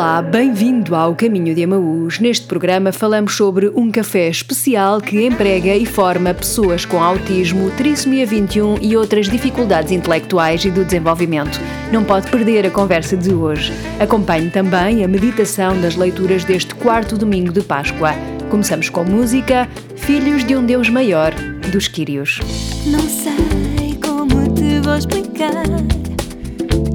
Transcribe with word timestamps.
Olá, 0.00 0.22
bem-vindo 0.22 0.94
ao 0.94 1.14
Caminho 1.14 1.54
de 1.54 1.62
Amaús. 1.62 2.20
Neste 2.20 2.46
programa 2.46 2.90
falamos 2.90 3.36
sobre 3.36 3.68
um 3.68 3.90
café 3.90 4.30
especial 4.30 4.98
que 4.98 5.26
emprega 5.26 5.76
e 5.76 5.84
forma 5.84 6.32
pessoas 6.32 6.86
com 6.86 7.02
autismo, 7.02 7.70
trissomia 7.72 8.24
21 8.24 8.78
e 8.80 8.96
outras 8.96 9.28
dificuldades 9.28 9.92
intelectuais 9.92 10.64
e 10.64 10.70
do 10.70 10.86
desenvolvimento. 10.86 11.60
Não 11.92 12.02
pode 12.02 12.30
perder 12.30 12.64
a 12.64 12.70
conversa 12.70 13.14
de 13.14 13.34
hoje. 13.34 13.74
Acompanhe 14.00 14.48
também 14.48 15.04
a 15.04 15.06
meditação 15.06 15.78
das 15.78 15.96
leituras 15.96 16.44
deste 16.44 16.74
quarto 16.76 17.18
domingo 17.18 17.52
de 17.52 17.60
Páscoa. 17.60 18.14
Começamos 18.48 18.88
com 18.88 19.04
música 19.04 19.68
Filhos 19.96 20.42
de 20.46 20.56
um 20.56 20.64
Deus 20.64 20.88
Maior, 20.88 21.34
dos 21.70 21.88
Quírios. 21.88 22.40
Não 22.86 23.00
sei 23.00 23.98
como 24.02 24.50
te 24.54 24.80
vou 24.80 24.96
explicar 24.96 25.52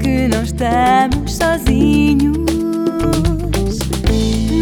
que 0.02 0.26
não 0.26 0.42
estamos 0.42 1.36
sozinhos. 1.36 2.45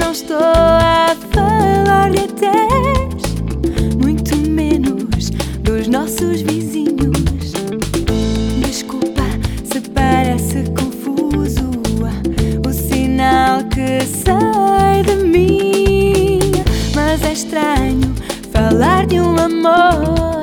Não 0.04 0.12
estou 0.12 0.36
a 0.36 1.16
falar 1.32 2.10
de 2.10 2.18
atés, 2.18 3.24
muito 3.96 4.36
menos 4.36 5.30
dos 5.62 5.88
nossos 5.88 6.42
vizinhos. 6.42 7.52
Desculpa 8.60 9.22
se 9.64 9.80
parece 9.80 10.64
confuso 10.78 11.70
o 12.68 12.70
sinal 12.70 13.64
que 13.64 14.04
sai 14.04 15.02
de 15.04 15.16
mim, 15.24 16.38
mas 16.94 17.22
é 17.22 17.32
estranho 17.32 18.14
falar 18.52 19.06
de 19.06 19.18
um 19.18 19.38
amor 19.38 20.33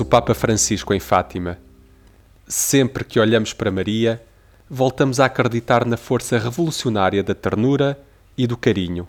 o 0.00 0.04
Papa 0.04 0.34
Francisco 0.34 0.94
em 0.94 1.00
Fátima: 1.00 1.58
Sempre 2.46 3.04
que 3.04 3.18
olhamos 3.18 3.52
para 3.52 3.70
Maria, 3.70 4.22
voltamos 4.68 5.20
a 5.20 5.26
acreditar 5.26 5.84
na 5.84 5.96
força 5.96 6.38
revolucionária 6.38 7.22
da 7.22 7.34
ternura 7.34 7.98
e 8.36 8.46
do 8.46 8.56
carinho. 8.56 9.08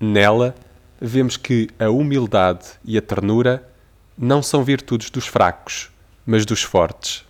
Nela, 0.00 0.54
vemos 1.00 1.36
que 1.36 1.68
a 1.78 1.88
humildade 1.88 2.66
e 2.84 2.96
a 2.96 3.02
ternura 3.02 3.68
não 4.16 4.42
são 4.42 4.64
virtudes 4.64 5.10
dos 5.10 5.26
fracos, 5.26 5.90
mas 6.24 6.44
dos 6.44 6.62
fortes. 6.62 7.24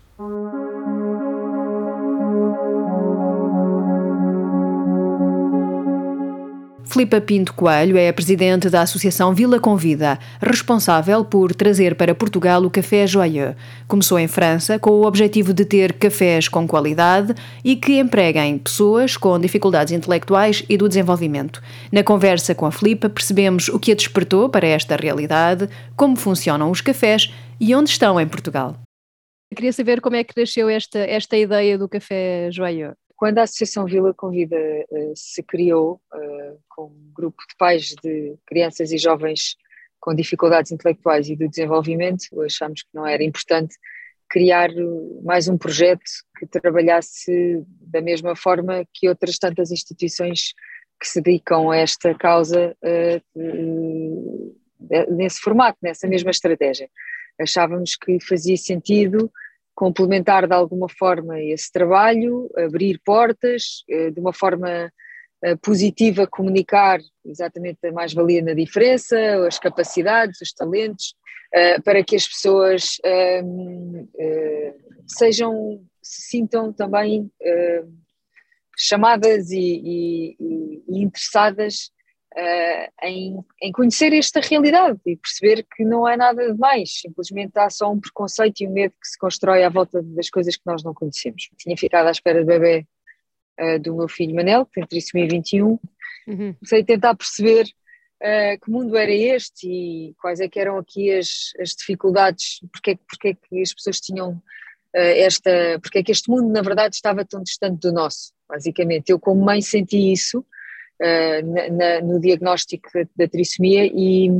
Filipa 6.92 7.22
Pinto 7.22 7.54
Coelho 7.54 7.96
é 7.96 8.10
a 8.10 8.12
presidente 8.12 8.68
da 8.68 8.82
Associação 8.82 9.34
Vila 9.34 9.58
Convida, 9.58 10.18
responsável 10.42 11.24
por 11.24 11.54
trazer 11.54 11.94
para 11.94 12.14
Portugal 12.14 12.62
o 12.64 12.70
café 12.70 13.06
Joyeux. 13.06 13.56
Começou 13.88 14.18
em 14.18 14.28
França 14.28 14.78
com 14.78 14.90
o 14.90 15.06
objetivo 15.06 15.54
de 15.54 15.64
ter 15.64 15.94
cafés 15.94 16.48
com 16.48 16.68
qualidade 16.68 17.32
e 17.64 17.76
que 17.76 17.98
empreguem 17.98 18.58
pessoas 18.58 19.16
com 19.16 19.40
dificuldades 19.40 19.90
intelectuais 19.90 20.66
e 20.68 20.76
do 20.76 20.86
desenvolvimento. 20.86 21.62
Na 21.90 22.02
conversa 22.02 22.54
com 22.54 22.66
a 22.66 22.70
Filipa 22.70 23.08
percebemos 23.08 23.68
o 23.68 23.78
que 23.78 23.92
a 23.92 23.94
despertou 23.94 24.50
para 24.50 24.66
esta 24.66 24.94
realidade, 24.94 25.70
como 25.96 26.14
funcionam 26.14 26.70
os 26.70 26.82
cafés 26.82 27.32
e 27.58 27.74
onde 27.74 27.88
estão 27.88 28.20
em 28.20 28.28
Portugal. 28.28 28.76
Queria 29.56 29.72
saber 29.72 30.02
como 30.02 30.16
é 30.16 30.24
que 30.24 30.38
nasceu 30.38 30.68
esta, 30.68 30.98
esta 30.98 31.38
ideia 31.38 31.78
do 31.78 31.88
café 31.88 32.50
Joyeux. 32.50 32.94
Quando 33.22 33.38
a 33.38 33.42
Associação 33.42 33.86
Vila 33.86 34.12
Convida 34.12 34.56
eh, 34.56 35.12
se 35.14 35.44
criou 35.44 36.00
eh, 36.12 36.56
com 36.68 36.86
um 36.86 37.12
grupo 37.14 37.40
de 37.48 37.54
pais 37.56 37.94
de 38.02 38.36
crianças 38.44 38.90
e 38.90 38.98
jovens 38.98 39.54
com 40.00 40.12
dificuldades 40.12 40.72
intelectuais 40.72 41.28
e 41.28 41.36
do 41.36 41.48
desenvolvimento, 41.48 42.24
achámos 42.40 42.82
que 42.82 42.88
não 42.92 43.06
era 43.06 43.22
importante 43.22 43.76
criar 44.28 44.70
mais 45.22 45.46
um 45.46 45.56
projeto 45.56 46.02
que 46.36 46.48
trabalhasse 46.48 47.64
da 47.80 48.00
mesma 48.00 48.34
forma 48.34 48.84
que 48.92 49.08
outras 49.08 49.38
tantas 49.38 49.70
instituições 49.70 50.52
que 51.00 51.06
se 51.06 51.20
dedicam 51.22 51.70
a 51.70 51.76
esta 51.76 52.12
causa 52.16 52.76
eh, 52.82 53.22
de- 53.36 55.06
nesse 55.12 55.38
formato, 55.38 55.78
nessa 55.80 56.08
mesma 56.08 56.32
estratégia. 56.32 56.90
Achávamos 57.40 57.94
que 57.94 58.18
fazia 58.18 58.56
sentido 58.56 59.30
complementar 59.74 60.46
de 60.46 60.54
alguma 60.54 60.88
forma 60.88 61.40
esse 61.40 61.70
trabalho, 61.72 62.50
abrir 62.56 63.00
portas, 63.04 63.84
eh, 63.88 64.10
de 64.10 64.20
uma 64.20 64.32
forma 64.32 64.92
eh, 65.42 65.56
positiva, 65.56 66.26
comunicar 66.26 67.00
exatamente 67.24 67.78
a 67.86 67.92
mais-valia 67.92 68.42
na 68.42 68.54
diferença, 68.54 69.18
as 69.46 69.58
capacidades, 69.58 70.40
os 70.40 70.52
talentos, 70.52 71.14
eh, 71.52 71.80
para 71.80 72.04
que 72.04 72.16
as 72.16 72.26
pessoas 72.26 72.98
ehm, 73.04 74.06
eh, 74.18 74.74
sejam, 75.06 75.82
se 76.02 76.22
sintam 76.22 76.72
também 76.72 77.30
chamadas 78.76 79.50
e- 79.50 79.82
e- 79.84 80.82
e 80.88 81.02
interessadas 81.02 81.90
uh, 82.36 83.06
em, 83.06 83.38
em, 83.60 83.72
conhecer 83.72 84.12
esta 84.12 84.40
realidade 84.40 84.98
e 85.06 85.16
perceber 85.16 85.66
que 85.74 85.84
não 85.84 86.08
é 86.08 86.16
nada 86.16 86.52
de 86.52 86.58
mais, 86.58 87.00
simplesmente 87.00 87.58
há 87.58 87.68
só 87.70 87.90
um 87.90 88.00
preconceito 88.00 88.60
e 88.60 88.68
um 88.68 88.72
medo 88.72 88.94
que 89.00 89.08
se 89.08 89.18
constrói 89.18 89.62
à 89.62 89.68
volta 89.68 90.02
das 90.02 90.30
coisas 90.30 90.56
que 90.56 90.62
nós 90.66 90.82
não 90.82 90.94
conhecemos. 90.94 91.48
Tinha 91.58 91.76
ficado 91.76 92.06
à 92.06 92.10
espera 92.10 92.40
do 92.40 92.46
bebê 92.46 92.86
uh, 93.60 93.78
do 93.80 93.96
meu 93.96 94.08
filho 94.08 94.34
Manel, 94.34 94.66
que 94.66 94.72
tem 94.74 94.86
trissomia 94.86 95.28
21, 95.28 95.78
uhum. 96.26 96.54
sei 96.64 96.82
tentar 96.84 97.14
perceber 97.14 97.64
uh, 97.64 98.60
que 98.64 98.70
mundo 98.70 98.96
era 98.96 99.12
este 99.12 99.68
e 99.68 100.14
quais 100.20 100.40
é 100.40 100.48
que 100.48 100.58
eram 100.58 100.78
aqui 100.78 101.12
as, 101.12 101.52
as 101.60 101.70
dificuldades, 101.70 102.60
porque, 102.72 102.98
porque 103.08 103.28
é 103.28 103.34
que 103.34 103.60
as 103.60 103.74
pessoas 103.74 104.00
tinham 104.00 104.42
esta, 104.94 105.80
porque 105.80 106.00
é 106.00 106.02
que 106.02 106.12
este 106.12 106.30
mundo 106.30 106.52
na 106.52 106.60
verdade 106.60 106.94
estava 106.94 107.24
tão 107.24 107.42
distante 107.42 107.80
do 107.80 107.90
nosso, 107.90 108.30
basicamente. 108.46 109.08
Eu 109.08 109.18
como 109.18 109.42
mãe 109.42 109.62
senti 109.62 110.12
isso, 110.12 110.44
uh, 111.02 111.72
na, 111.72 112.00
no 112.00 112.20
diagnóstico 112.20 112.88
da, 112.94 113.04
da, 113.16 113.28
trissomia 113.28 113.84
e 113.86 114.30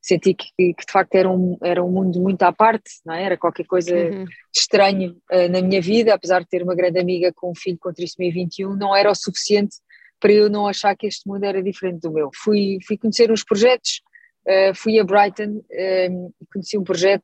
senti 0.00 0.34
que, 0.34 0.48
que, 0.56 0.72
de 0.72 0.92
facto 0.92 1.14
era 1.14 1.30
um, 1.30 1.56
era 1.62 1.82
um 1.82 1.90
mundo 1.90 2.20
muito 2.20 2.42
à 2.42 2.52
parte, 2.52 2.90
não 3.04 3.14
é? 3.14 3.24
era 3.24 3.36
qualquer 3.36 3.64
coisa 3.66 3.94
uhum. 3.94 4.24
estranho 4.54 5.16
uh, 5.32 5.48
na 5.48 5.62
minha 5.62 5.80
vida, 5.80 6.14
apesar 6.14 6.40
de 6.40 6.48
ter 6.48 6.62
uma 6.62 6.74
grande 6.74 6.98
amiga 6.98 7.32
com 7.34 7.50
um 7.50 7.54
filho 7.54 7.78
com 7.80 7.92
trissomia 7.92 8.32
21, 8.32 8.76
não 8.76 8.94
era 8.94 9.10
o 9.10 9.14
suficiente 9.14 9.76
para 10.20 10.32
eu 10.32 10.50
não 10.50 10.66
achar 10.66 10.96
que 10.96 11.06
este 11.06 11.28
mundo 11.28 11.44
era 11.44 11.62
diferente 11.62 12.00
do 12.00 12.12
meu. 12.12 12.30
Fui, 12.34 12.78
fui 12.84 12.98
conhecer 12.98 13.30
uns 13.30 13.44
projetos, 13.44 14.00
uh, 14.46 14.74
fui 14.74 14.98
a 14.98 15.04
Brighton 15.04 15.62
e 15.70 16.10
conheci 16.52 16.76
um 16.76 16.82
projeto 16.82 17.22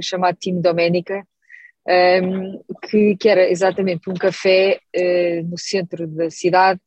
chamado 0.00 0.38
Team 0.40 0.60
Doménica, 0.60 1.26
um, 2.22 2.62
que, 2.86 3.16
que, 3.16 3.28
era 3.28 3.50
exatamente 3.50 4.10
um 4.10 4.14
café 4.14 4.78
uh, 4.94 5.48
no 5.48 5.58
centro 5.58 6.06
da 6.06 6.30
cidade, 6.30 6.80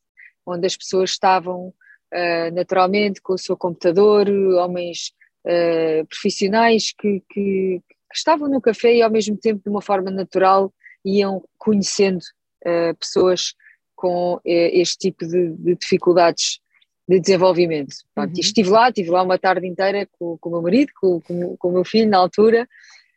onde 0.46 0.66
as 0.66 0.76
pessoas 0.76 1.10
estavam 1.10 1.68
uh, 1.68 2.54
naturalmente 2.54 3.20
com 3.20 3.34
o 3.34 3.38
seu 3.38 3.56
computador, 3.56 4.28
homens 4.28 5.12
uh, 5.46 6.06
profissionais 6.06 6.92
que, 6.92 7.22
que, 7.28 7.80
que, 7.88 7.94
estavam 8.14 8.48
no 8.48 8.60
café 8.60 8.94
e 8.94 9.02
ao 9.02 9.10
mesmo 9.10 9.36
tempo 9.36 9.62
de 9.62 9.70
uma 9.70 9.82
forma 9.82 10.10
natural 10.10 10.72
iam 11.04 11.42
conhecendo 11.58 12.22
uh, 12.66 12.94
pessoas 12.98 13.54
com 13.94 14.40
este 14.44 14.98
tipo 14.98 15.24
de, 15.24 15.50
de, 15.50 15.76
dificuldades 15.76 16.58
de 17.08 17.20
desenvolvimento. 17.20 17.94
Pronto, 18.12 18.34
uhum. 18.34 18.40
Estive 18.40 18.68
lá, 18.68 18.88
estive 18.88 19.10
lá 19.10 19.22
uma 19.22 19.38
tarde 19.38 19.64
inteira 19.66 20.08
com, 20.18 20.36
com 20.38 20.48
o 20.48 20.52
meu 20.52 20.62
marido, 20.62 20.90
com, 21.00 21.20
com, 21.20 21.56
com 21.56 21.68
o 21.68 21.72
meu 21.72 21.84
filho 21.84 22.10
na 22.10 22.18
altura, 22.18 22.68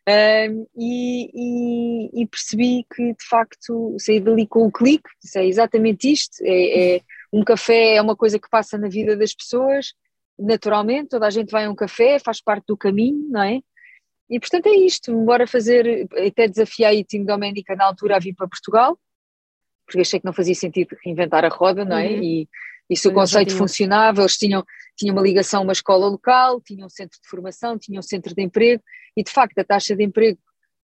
um, 0.08 0.66
e, 0.76 1.30
e, 1.34 2.22
e, 2.22 2.26
percebi 2.26 2.86
que 2.94 3.12
de 3.12 3.24
facto 3.28 3.96
saí 3.98 4.20
dali 4.20 4.46
com 4.46 4.64
o 4.64 4.70
clique, 4.70 5.08
é 5.34 5.44
exatamente 5.44 6.12
isto, 6.12 6.36
é, 6.42 6.96
é, 6.96 7.00
um 7.32 7.44
café 7.44 7.96
é 7.96 8.02
uma 8.02 8.16
coisa 8.16 8.38
que 8.38 8.48
passa 8.48 8.78
na 8.78 8.88
vida 8.88 9.16
das 9.16 9.34
pessoas, 9.34 9.92
naturalmente, 10.38 11.10
toda 11.10 11.26
a 11.26 11.30
gente 11.30 11.50
vai 11.50 11.64
a 11.64 11.70
um 11.70 11.74
café, 11.74 12.18
faz 12.18 12.40
parte 12.40 12.66
do 12.68 12.76
caminho, 12.76 13.28
não 13.28 13.42
é? 13.42 13.60
E 14.28 14.40
portanto 14.40 14.66
é 14.66 14.74
isto, 14.74 15.12
embora 15.12 15.46
fazer, 15.46 16.08
até 16.26 16.48
desafiei 16.48 17.00
o 17.00 17.04
time 17.04 17.24
Doménica 17.24 17.76
na 17.76 17.84
altura 17.84 18.16
a 18.16 18.18
vir 18.18 18.34
para 18.34 18.48
Portugal, 18.48 18.98
porque 19.86 20.00
achei 20.00 20.18
que 20.18 20.26
não 20.26 20.32
fazia 20.32 20.54
sentido 20.54 20.96
reinventar 21.04 21.44
a 21.44 21.48
roda, 21.48 21.84
não 21.84 21.96
é? 21.96 22.08
Uhum. 22.08 22.22
E, 22.22 22.48
e 22.90 22.96
se 22.96 23.06
o 23.08 23.12
conceito 23.12 23.54
funcionava, 23.56 24.20
eles 24.20 24.36
tinham, 24.36 24.64
tinham 24.96 25.14
uma 25.14 25.22
ligação 25.22 25.60
a 25.60 25.62
uma 25.62 25.72
escola 25.72 26.08
local, 26.08 26.60
tinham 26.60 26.86
um 26.86 26.90
centro 26.90 27.18
de 27.20 27.28
formação, 27.28 27.78
tinham 27.78 28.00
um 28.00 28.02
centro 28.02 28.34
de 28.34 28.42
emprego, 28.42 28.82
e 29.16 29.22
de 29.22 29.30
facto 29.30 29.58
a 29.58 29.64
taxa 29.64 29.94
de 29.94 30.04
emprego 30.04 30.38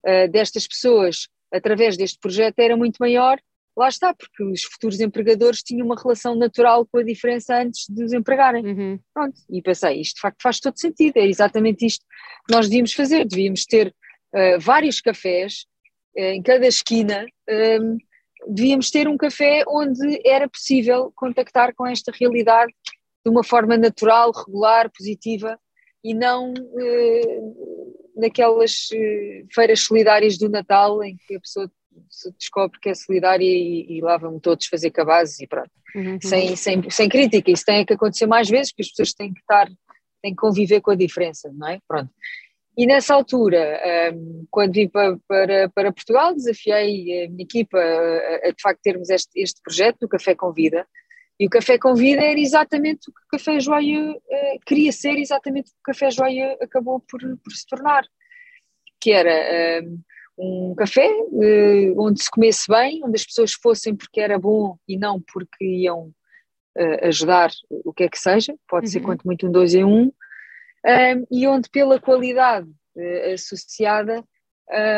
uh, 0.05 0.29
destas 0.31 0.65
pessoas 0.65 1.27
através 1.53 1.95
deste 1.95 2.17
projeto 2.19 2.59
era 2.59 2.75
muito 2.75 2.97
maior, 2.97 3.37
lá 3.75 3.87
está, 3.87 4.13
porque 4.13 4.43
os 4.43 4.63
futuros 4.63 4.99
empregadores 4.99 5.63
tinham 5.63 5.85
uma 5.85 5.99
relação 5.99 6.35
natural 6.35 6.85
com 6.85 6.99
a 6.99 7.03
diferença 7.03 7.57
antes 7.57 7.85
de 7.89 8.03
os 8.03 8.13
empregarem. 8.13 8.65
Uhum. 8.65 8.99
Pronto, 9.13 9.35
e 9.49 9.61
pensei, 9.61 10.01
isto 10.01 10.15
de 10.15 10.21
facto 10.21 10.41
faz 10.41 10.59
todo 10.59 10.79
sentido, 10.79 11.17
é 11.17 11.25
exatamente 11.25 11.85
isto 11.85 12.05
que 12.47 12.53
nós 12.53 12.67
devíamos 12.67 12.93
fazer, 12.93 13.25
devíamos 13.25 13.65
ter 13.65 13.93
uh, 14.33 14.59
vários 14.59 15.01
cafés 15.01 15.65
uh, 16.17 16.21
em 16.21 16.41
cada 16.41 16.67
esquina, 16.67 17.25
um, 17.49 17.53
ehm, 17.53 17.97
devíamos 18.47 18.91
ter 18.91 19.07
um 19.07 19.17
café 19.17 19.63
onde 19.67 20.21
era 20.25 20.47
possível 20.47 21.11
contactar 21.15 21.73
com 21.73 21.87
esta 21.87 22.11
realidade 22.11 22.73
de 23.25 23.31
uma 23.31 23.43
forma 23.43 23.77
natural, 23.77 24.31
regular, 24.31 24.91
positiva 24.91 25.57
e 26.03 26.13
não 26.13 26.53
eh, 26.77 27.39
naquelas 28.17 28.89
feiras 29.53 29.79
solidárias 29.79 30.37
do 30.37 30.49
Natal 30.49 31.01
em 31.01 31.15
que 31.15 31.37
a 31.37 31.39
pessoa 31.39 31.71
se 32.09 32.31
descobre 32.33 32.79
que 32.79 32.89
é 32.89 32.93
solidária 32.93 33.45
e, 33.45 33.97
e 33.97 34.01
lá 34.01 34.17
vão 34.17 34.39
todos 34.39 34.67
fazer 34.67 34.91
cabazes 34.91 35.39
e 35.39 35.47
pronto. 35.47 35.71
Uhum. 35.95 36.19
Sem, 36.21 36.55
sem, 36.55 36.89
sem 36.89 37.09
crítica, 37.09 37.51
isso 37.51 37.65
tem 37.65 37.85
que 37.85 37.93
acontecer 37.93 38.25
mais 38.25 38.49
vezes 38.49 38.71
porque 38.71 38.83
as 38.83 38.89
pessoas 38.89 39.13
têm 39.13 39.33
que 39.33 39.39
estar, 39.39 39.67
têm 40.21 40.31
que 40.31 40.41
conviver 40.41 40.81
com 40.81 40.91
a 40.91 40.95
diferença, 40.95 41.51
não 41.53 41.67
é? 41.67 41.79
Pronto. 41.87 42.11
E 42.75 42.87
nessa 42.87 43.13
altura, 43.13 43.79
um, 44.13 44.47
quando 44.49 44.73
vim 44.73 44.87
para, 44.87 45.17
para, 45.27 45.69
para, 45.69 45.93
Portugal, 45.93 46.33
desafiei 46.33 47.25
a 47.25 47.29
minha 47.29 47.43
equipa 47.43 47.77
a, 47.77 48.47
a, 48.47 48.51
de 48.51 48.61
facto 48.61 48.81
termos 48.81 49.09
este, 49.11 49.39
este 49.39 49.61
projeto 49.61 49.99
do 50.01 50.09
Café 50.09 50.33
com 50.33 50.51
Vida. 50.51 50.87
E 51.39 51.45
o 51.45 51.49
Café 51.49 51.77
com 51.77 51.93
Vida 51.93 52.21
era 52.21 52.39
exatamente 52.39 53.09
o 53.09 53.13
que 53.13 53.21
o 53.21 53.37
Café 53.37 53.59
Joyeux 53.59 54.15
uh, 54.15 54.59
queria 54.65 54.91
ser, 54.91 55.19
exatamente 55.19 55.69
o 55.69 55.73
que 55.73 55.91
o 55.91 55.93
Café 55.93 56.09
Joyeux 56.09 56.57
acabou 56.61 56.99
por, 56.99 57.19
por 57.19 57.53
se 57.53 57.65
tornar. 57.67 58.03
Que 58.99 59.11
era 59.11 59.83
um, 60.37 60.73
café 60.75 61.07
uh, 61.09 62.01
onde 62.01 62.23
se 62.23 62.29
comesse 62.29 62.65
bem, 62.67 63.01
onde 63.03 63.15
as 63.15 63.25
pessoas 63.25 63.53
fossem 63.53 63.95
porque 63.95 64.19
era 64.19 64.39
bom 64.39 64.77
e 64.87 64.97
não 64.97 65.21
porque 65.21 65.63
iam 65.63 66.11
uh, 66.77 67.07
ajudar 67.07 67.51
o 67.69 67.93
que 67.93 68.03
é 68.03 68.09
que 68.09 68.17
seja, 68.17 68.55
pode 68.67 68.87
uhum. 68.87 68.91
ser 68.91 68.99
quanto 69.01 69.23
muito 69.23 69.47
um 69.47 69.51
dois 69.51 69.73
em 69.73 69.83
um, 69.83 70.11
um, 70.85 71.27
e 71.31 71.47
onde, 71.47 71.69
pela 71.69 71.99
qualidade 71.99 72.67
uh, 72.67 73.33
associada 73.33 74.23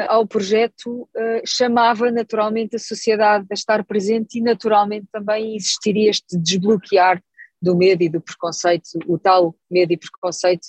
ao 0.07 0.25
projeto, 0.27 1.09
chamava 1.43 2.09
naturalmente 2.09 2.75
a 2.75 2.79
sociedade 2.79 3.47
a 3.49 3.53
estar 3.53 3.83
presente 3.83 4.37
e 4.37 4.41
naturalmente 4.41 5.07
também 5.11 5.55
existiria 5.55 6.11
este 6.11 6.37
desbloquear 6.37 7.21
do 7.59 7.75
medo 7.75 8.03
e 8.03 8.07
do 8.07 8.21
preconceito, 8.21 8.83
o 9.07 9.17
tal 9.17 9.55
medo 9.69 9.91
e 9.91 9.97
preconceito 9.97 10.67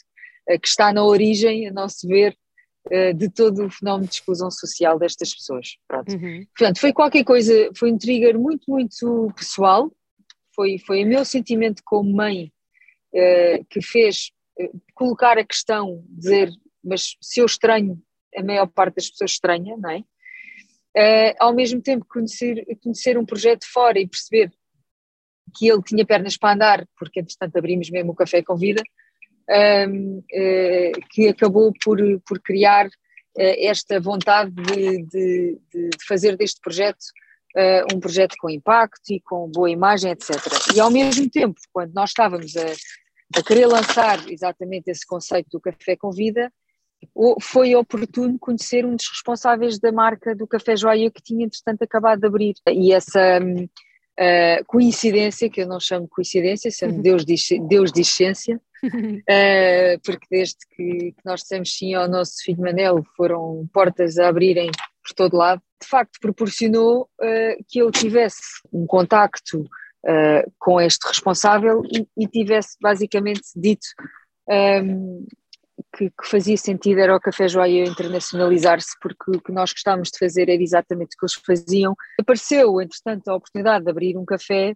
que 0.61 0.67
está 0.67 0.95
na 0.95 1.05
origem, 1.05 1.69
a 1.69 1.73
nosso 1.73 2.09
ver, 2.09 2.35
de 3.17 3.29
todo 3.29 3.67
o 3.67 3.71
fenómeno 3.71 4.09
de 4.09 4.15
exclusão 4.15 4.51
social 4.51 4.99
destas 4.99 5.35
pessoas. 5.35 5.77
Pronto. 5.89 6.13
Uhum. 6.13 6.47
Portanto, 6.57 6.81
foi 6.81 6.93
qualquer 6.93 7.25
coisa, 7.25 7.71
foi 7.77 7.93
um 7.93 7.99
trigger 7.99 8.39
muito, 8.39 8.65
muito 8.69 9.33
pessoal, 9.37 9.91
foi, 10.55 10.79
foi 10.79 11.05
o 11.05 11.07
meu 11.07 11.25
sentimento 11.25 11.83
como 11.85 12.15
mãe 12.15 12.53
que 13.71 13.83
fez 13.83 14.31
colocar 14.95 15.39
a 15.39 15.45
questão, 15.45 16.05
dizer, 16.09 16.51
mas 16.83 17.17
se 17.21 17.41
eu 17.41 17.47
estranho, 17.47 18.01
a 18.37 18.43
maior 18.43 18.67
parte 18.67 18.97
das 18.97 19.11
pessoas 19.11 19.33
estranha, 19.33 19.77
não 19.77 19.91
é? 19.91 20.05
Uh, 20.97 21.35
ao 21.39 21.55
mesmo 21.55 21.83
tempo 21.83 22.07
conhecer, 22.09 22.65
conhecer 22.83 23.19
um 23.19 23.27
projeto 23.27 23.67
fora 23.71 23.99
e 23.99 24.09
perceber 24.09 24.51
que 25.55 25.69
ele 25.69 25.83
tinha 25.83 26.07
pernas 26.07 26.37
para 26.37 26.55
andar, 26.55 26.89
porque 26.99 27.21
entretanto 27.21 27.57
abrimos 27.57 27.91
mesmo 27.91 28.13
o 28.13 28.15
Café 28.15 28.43
com 28.43 28.57
Vida, 28.57 28.83
uh, 29.51 31.01
que 31.11 31.29
acabou 31.29 31.73
por, 31.85 31.99
por 32.27 32.41
criar 32.41 32.87
uh, 32.87 32.91
esta 33.37 34.01
vontade 34.01 34.51
de, 34.51 35.03
de, 35.05 35.59
de, 35.73 35.91
fazer 36.07 36.37
deste 36.37 36.61
projeto 36.61 37.05
um 37.91 37.99
projeto 37.99 38.35
com 38.39 38.51
impacto 38.51 39.11
e 39.11 39.19
com 39.19 39.51
boa 39.51 39.71
imagem, 39.71 40.11
etc. 40.11 40.37
E 40.75 40.79
ao 40.79 40.91
mesmo 40.91 41.31
tempo, 41.31 41.59
quando 41.73 41.91
nós 41.95 42.11
estávamos 42.11 42.55
a, 42.55 42.67
a 43.35 43.43
querer 43.43 43.65
lançar 43.65 44.31
exatamente 44.31 44.91
esse 44.91 45.07
conceito 45.07 45.49
do 45.53 45.61
café 45.61 45.97
com 45.97 46.11
vida, 46.11 46.53
foi 47.41 47.75
oportuno 47.75 48.39
conhecer 48.39 48.85
um 48.85 48.97
dos 48.97 49.09
responsáveis 49.09 49.79
da 49.79 49.93
marca 49.93 50.35
do 50.35 50.47
Café 50.47 50.77
Joia 50.77 51.11
que 51.11 51.23
tinha 51.23 51.45
entretanto 51.45 51.83
acabado 51.83 52.21
de 52.21 52.27
abrir. 52.27 52.55
E 52.69 52.93
essa 52.93 53.39
uh, 53.41 54.65
coincidência, 54.67 55.51
que 55.51 55.63
eu 55.63 55.69
não 55.69 55.81
chamo 55.81 56.09
coincidência, 56.09 56.71
sendo 56.71 57.01
Deus 57.03 57.25
diz, 57.25 57.49
Deus 57.69 57.93
diz 57.93 58.09
ciência, 58.09 58.61
uh, 58.85 60.01
porque 60.05 60.27
desde 60.31 60.59
que, 60.71 61.13
que, 61.13 61.25
nós 61.25 61.41
dissemos 61.41 61.77
sim 61.77 61.95
ao 61.95 62.09
nosso 62.09 62.35
filho 62.43 62.61
Manel 62.61 63.05
foram 63.17 63.69
portas 63.73 64.19
a 64.19 64.29
abrirem 64.29 64.71
por 65.03 65.15
todo 65.15 65.37
lado, 65.37 65.63
de 65.81 65.89
facto 65.89 66.19
proporcionou 66.21 67.09
uh, 67.21 67.65
que 67.69 67.79
eu 67.79 67.91
tivesse 67.91 68.43
um 68.73 68.87
contacto 68.87 69.61
uh, 69.61 70.53
com 70.59 70.81
este 70.81 71.07
responsável 71.07 71.83
e, 71.85 72.07
e 72.17 72.27
tivesse 72.27 72.77
basicamente 72.81 73.43
dito 73.55 73.87
um, 74.49 74.53
ehm, 74.53 75.27
que, 75.97 76.11
que, 76.11 76.29
fazia 76.29 76.57
sentido 76.57 77.01
era 77.01 77.17
o 77.17 77.21
Café 77.21 77.49
Joia 77.49 77.85
internacionalizar-se, 77.85 78.97
porque 79.01 79.37
o 79.37 79.41
que 79.41 79.53
nós 79.53 79.73
gostávamos 79.73 80.11
de 80.11 80.19
fazer 80.19 80.49
era 80.49 80.63
exatamente 80.63 81.15
o 81.15 81.19
que 81.19 81.25
eles 81.25 81.35
faziam. 81.35 81.95
Apareceu, 82.21 82.81
entretanto, 82.81 83.29
a 83.29 83.37
oportunidade 83.37 83.85
de 83.85 83.91
abrir 83.91 84.17
um 84.17 84.25
café 84.25 84.75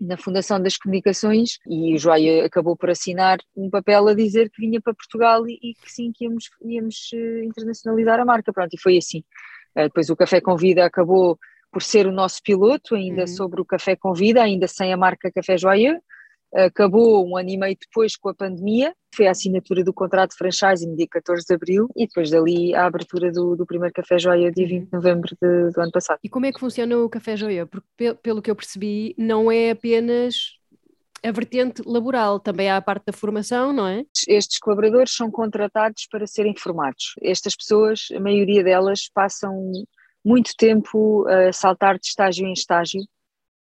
na 0.00 0.16
Fundação 0.16 0.60
das 0.60 0.76
Comunicações 0.76 1.58
e 1.66 1.94
o 1.94 1.98
Joia 1.98 2.44
acabou 2.44 2.76
por 2.76 2.90
assinar 2.90 3.38
um 3.56 3.70
papel 3.70 4.08
a 4.08 4.14
dizer 4.14 4.50
que 4.50 4.60
vinha 4.60 4.80
para 4.80 4.94
Portugal 4.94 5.46
e, 5.48 5.58
e 5.62 5.74
que 5.74 5.90
sim, 5.90 6.12
que 6.12 6.24
íamos, 6.24 6.50
íamos 6.62 7.10
eh, 7.14 7.44
internacionalizar 7.44 8.20
a 8.20 8.24
marca. 8.24 8.52
Pronto, 8.52 8.74
e 8.74 8.80
foi 8.80 8.98
assim. 8.98 9.20
Uh, 9.76 9.84
depois 9.84 10.10
o 10.10 10.16
Café 10.16 10.40
com 10.40 10.56
Vida 10.56 10.84
acabou 10.84 11.38
por 11.72 11.82
ser 11.82 12.06
o 12.06 12.12
nosso 12.12 12.42
piloto, 12.42 12.94
ainda 12.94 13.22
uhum. 13.22 13.26
sobre 13.26 13.60
o 13.60 13.64
Café 13.64 13.96
com 13.96 14.12
Vida, 14.14 14.42
ainda 14.42 14.66
sem 14.66 14.92
a 14.92 14.96
marca 14.96 15.30
Café 15.30 15.58
Joyeux, 15.58 16.00
acabou 16.54 17.26
um 17.28 17.36
ano 17.36 17.50
e 17.50 17.58
meio 17.58 17.76
depois 17.78 18.16
com 18.16 18.28
a 18.28 18.34
pandemia, 18.34 18.94
foi 19.14 19.26
a 19.26 19.30
assinatura 19.30 19.82
do 19.82 19.92
contrato 19.92 20.30
de 20.32 20.36
franchising 20.36 20.94
dia 20.94 21.06
14 21.10 21.44
de 21.46 21.54
abril 21.54 21.88
e 21.96 22.06
depois 22.06 22.30
dali 22.30 22.74
a 22.74 22.86
abertura 22.86 23.30
do, 23.32 23.56
do 23.56 23.66
primeiro 23.66 23.94
Café 23.94 24.18
Joia 24.18 24.50
dia 24.50 24.66
20 24.66 24.84
de 24.86 24.92
novembro 24.92 25.36
de, 25.40 25.70
do 25.70 25.80
ano 25.80 25.90
passado. 25.92 26.18
E 26.22 26.28
como 26.28 26.46
é 26.46 26.52
que 26.52 26.60
funciona 26.60 26.96
o 26.98 27.08
Café 27.08 27.36
Joia? 27.36 27.66
Porque, 27.66 27.86
pe- 27.96 28.14
pelo 28.14 28.42
que 28.42 28.50
eu 28.50 28.56
percebi, 28.56 29.14
não 29.18 29.50
é 29.50 29.70
apenas 29.70 30.56
a 31.24 31.32
vertente 31.32 31.82
laboral, 31.84 32.38
também 32.38 32.70
há 32.70 32.76
a 32.76 32.82
parte 32.82 33.06
da 33.06 33.12
formação, 33.12 33.72
não 33.72 33.86
é? 33.86 34.04
Estes 34.28 34.58
colaboradores 34.58 35.14
são 35.14 35.30
contratados 35.30 36.06
para 36.10 36.26
serem 36.26 36.54
formados. 36.56 37.14
Estas 37.22 37.56
pessoas, 37.56 38.08
a 38.14 38.20
maioria 38.20 38.62
delas, 38.62 39.08
passam 39.12 39.72
muito 40.24 40.52
tempo 40.56 41.26
a 41.26 41.52
saltar 41.52 41.98
de 41.98 42.06
estágio 42.06 42.46
em 42.46 42.52
estágio, 42.52 43.00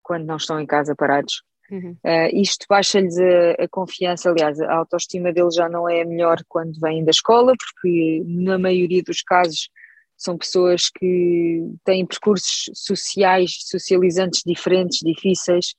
quando 0.02 0.26
não 0.26 0.36
estão 0.36 0.60
em 0.60 0.66
casa 0.66 0.94
parados. 0.94 1.42
Uhum. 1.70 1.96
Uh, 2.04 2.40
isto 2.40 2.66
baixa-lhes 2.68 3.18
a, 3.18 3.64
a 3.64 3.68
confiança, 3.68 4.30
aliás, 4.30 4.60
a 4.60 4.74
autoestima 4.74 5.32
deles 5.32 5.54
já 5.54 5.68
não 5.68 5.88
é 5.88 6.04
melhor 6.04 6.38
quando 6.48 6.78
vêm 6.80 7.04
da 7.04 7.10
escola, 7.10 7.52
porque 7.58 8.22
na 8.24 8.58
maioria 8.58 9.02
dos 9.02 9.22
casos 9.22 9.68
são 10.16 10.38
pessoas 10.38 10.88
que 10.88 11.62
têm 11.84 12.06
percursos 12.06 12.70
sociais, 12.74 13.58
socializantes 13.60 14.42
diferentes, 14.46 15.00
difíceis. 15.02 15.74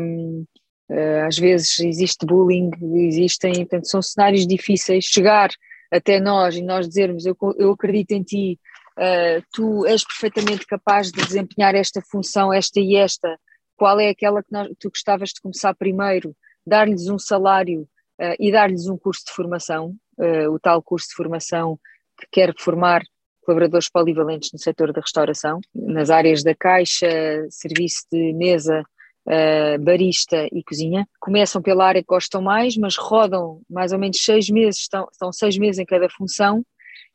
Um, 0.00 0.44
uh, 0.90 1.26
às 1.26 1.36
vezes 1.36 1.80
existe 1.80 2.24
bullying, 2.24 2.70
existem, 3.08 3.52
portanto, 3.54 3.88
são 3.88 4.00
cenários 4.00 4.46
difíceis. 4.46 5.04
Chegar 5.04 5.50
até 5.90 6.20
nós 6.20 6.54
e 6.54 6.62
nós 6.62 6.86
dizermos 6.86 7.26
eu, 7.26 7.36
eu 7.58 7.72
acredito 7.72 8.12
em 8.12 8.22
ti, 8.22 8.58
uh, 8.96 9.42
tu 9.52 9.84
és 9.86 10.04
perfeitamente 10.04 10.64
capaz 10.66 11.10
de 11.10 11.24
desempenhar 11.24 11.74
esta 11.74 12.00
função, 12.00 12.52
esta 12.52 12.78
e 12.78 12.94
esta, 12.94 13.36
qual 13.80 13.98
é 13.98 14.10
aquela 14.10 14.42
que 14.42 14.52
nós, 14.52 14.68
tu 14.78 14.90
gostavas 14.90 15.30
de 15.30 15.40
começar 15.40 15.74
primeiro, 15.74 16.36
dar-lhes 16.66 17.08
um 17.08 17.18
salário 17.18 17.88
uh, 18.20 18.36
e 18.38 18.52
dar-lhes 18.52 18.86
um 18.86 18.98
curso 18.98 19.24
de 19.24 19.32
formação, 19.32 19.96
uh, 20.18 20.50
o 20.50 20.60
tal 20.60 20.82
curso 20.82 21.08
de 21.08 21.14
formação 21.14 21.80
que 22.18 22.26
quer 22.30 22.54
formar 22.58 23.02
colaboradores 23.40 23.88
polivalentes 23.90 24.52
no 24.52 24.58
setor 24.58 24.92
da 24.92 25.00
restauração, 25.00 25.60
nas 25.74 26.10
áreas 26.10 26.42
da 26.42 26.54
caixa, 26.54 27.08
serviço 27.48 28.04
de 28.12 28.34
mesa, 28.34 28.82
uh, 29.26 29.82
barista 29.82 30.46
e 30.52 30.62
cozinha. 30.62 31.08
Começam 31.18 31.62
pela 31.62 31.86
área 31.86 32.02
que 32.02 32.06
gostam 32.06 32.42
mais, 32.42 32.76
mas 32.76 32.98
rodam 32.98 33.62
mais 33.66 33.92
ou 33.92 33.98
menos 33.98 34.22
seis 34.22 34.50
meses, 34.50 34.82
estão, 34.82 35.08
estão 35.10 35.32
seis 35.32 35.56
meses 35.56 35.78
em 35.78 35.86
cada 35.86 36.10
função 36.10 36.62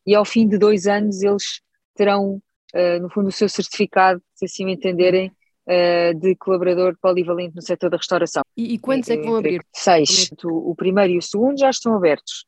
e 0.04 0.16
ao 0.16 0.26
fim 0.26 0.48
de 0.48 0.58
dois 0.58 0.88
anos 0.88 1.22
eles 1.22 1.62
terão, 1.94 2.42
no 3.02 3.10
fundo, 3.12 3.30
o 3.30 3.32
seu 3.32 3.48
certificado, 3.48 4.22
se 4.34 4.46
assim 4.46 4.66
o 4.66 4.70
entenderem, 4.70 5.32
de 6.20 6.36
colaborador 6.36 6.96
polivalente 7.02 7.56
no 7.56 7.62
setor 7.62 7.90
da 7.90 7.98
restauração. 7.98 8.44
E, 8.56 8.76
e 8.76 8.80
quantos 8.80 9.10
é 9.10 9.18
que 9.18 9.26
vão 9.26 9.36
abrir? 9.36 9.62
Seis. 9.74 10.30
O 10.44 10.76
primeiro 10.76 11.14
e 11.14 11.18
o 11.18 11.22
segundo 11.22 11.58
já 11.58 11.70
estão 11.70 11.96
abertos. 11.96 12.46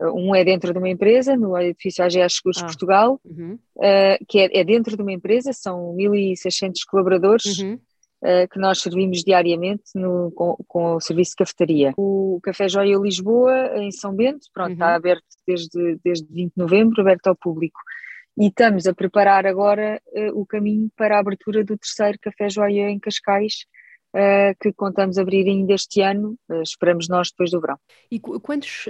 Uh, 0.00 0.10
um 0.12 0.34
é 0.34 0.44
dentro 0.44 0.72
de 0.72 0.78
uma 0.78 0.88
empresa, 0.88 1.36
no 1.36 1.56
edifício 1.56 2.04
AGA 2.04 2.28
Seguros 2.28 2.62
ah. 2.62 2.66
Portugal, 2.66 3.20
uhum. 3.24 3.58
uh, 3.76 4.24
que 4.28 4.40
é, 4.40 4.60
é, 4.60 4.64
dentro 4.64 4.96
de 4.96 5.02
uma 5.02 5.12
empresa, 5.12 5.52
são 5.52 5.94
1.600 5.94 6.72
colaboradores 6.88 7.58
uhum. 7.58 7.78
que 8.50 8.58
nós 8.58 8.80
servimos 8.80 9.22
diariamente 9.22 9.84
no, 9.94 10.32
com, 10.32 10.56
com, 10.66 10.94
o 10.94 11.00
serviço 11.00 11.32
de 11.32 11.36
cafetaria. 11.36 11.92
O 11.96 12.40
Café 12.42 12.68
Joia 12.68 12.96
Lisboa, 12.96 13.78
em 13.78 13.90
São 13.90 14.14
Bento, 14.14 14.46
pronto, 14.52 14.68
uhum. 14.68 14.74
está 14.74 14.94
aberto 14.94 15.24
desde, 15.46 15.98
desde 16.02 16.26
20 16.32 16.52
de 16.54 16.58
novembro, 16.58 17.00
aberto 17.00 17.26
ao 17.26 17.36
público 17.36 17.78
e 18.36 18.46
estamos 18.48 18.86
a 18.86 18.94
preparar 18.94 19.46
agora 19.46 20.00
uh, 20.08 20.40
o 20.40 20.44
caminho 20.44 20.90
para 20.96 21.16
a 21.16 21.20
abertura 21.20 21.64
do 21.64 21.78
terceiro 21.78 22.18
Café 22.20 22.48
Joia 22.48 22.90
em 22.90 22.98
Cascais, 22.98 23.64
uh, 24.14 24.56
que 24.60 24.72
contamos 24.72 25.18
abrir 25.18 25.48
ainda 25.48 25.72
este 25.72 26.00
ano, 26.00 26.36
uh, 26.48 26.62
esperamos 26.62 27.08
nós 27.08 27.30
depois 27.30 27.50
do 27.50 27.60
verão. 27.60 27.78
E 28.10 28.18
quantos 28.18 28.86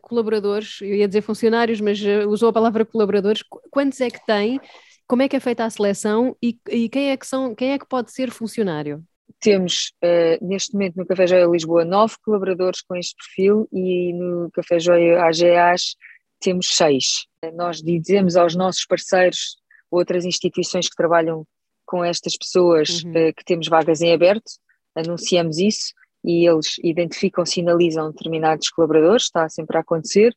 colaboradores, 0.00 0.80
eu 0.80 0.94
ia 0.94 1.06
dizer 1.06 1.20
funcionários, 1.20 1.80
mas 1.80 2.00
usou 2.26 2.48
a 2.48 2.52
palavra 2.52 2.84
colaboradores, 2.84 3.42
quantos 3.70 4.00
é 4.00 4.08
que 4.08 4.24
tem? 4.26 4.60
Como 5.06 5.22
é 5.22 5.28
que 5.28 5.36
é 5.36 5.40
feita 5.40 5.64
a 5.64 5.70
seleção 5.70 6.36
e, 6.42 6.58
e 6.68 6.88
quem, 6.88 7.10
é 7.10 7.16
que 7.16 7.26
são, 7.26 7.54
quem 7.54 7.72
é 7.72 7.78
que 7.78 7.86
pode 7.86 8.10
ser 8.12 8.30
funcionário? 8.30 9.04
Temos 9.40 9.92
neste 10.40 10.72
momento 10.72 10.96
no 10.96 11.06
Café 11.06 11.26
Joia 11.26 11.46
Lisboa 11.46 11.84
nove 11.84 12.14
colaboradores 12.24 12.80
com 12.80 12.96
este 12.96 13.14
perfil 13.16 13.68
e 13.72 14.12
no 14.14 14.50
Café 14.52 14.80
Joia 14.80 15.22
AGAs 15.22 15.94
temos 16.40 16.68
seis. 16.74 17.26
Nós 17.52 17.82
dizemos 17.82 18.36
aos 18.36 18.54
nossos 18.54 18.84
parceiros, 18.86 19.56
outras 19.90 20.24
instituições 20.24 20.88
que 20.88 20.96
trabalham 20.96 21.46
com 21.84 22.04
estas 22.04 22.36
pessoas, 22.36 23.02
uhum. 23.02 23.12
que 23.12 23.44
temos 23.44 23.68
vagas 23.68 24.00
em 24.00 24.12
aberto, 24.12 24.50
anunciamos 24.94 25.58
isso 25.58 25.92
e 26.24 26.48
eles 26.48 26.74
identificam, 26.82 27.46
sinalizam 27.46 28.10
determinados 28.10 28.68
colaboradores, 28.70 29.24
está 29.24 29.48
sempre 29.48 29.76
a 29.76 29.80
acontecer, 29.80 30.34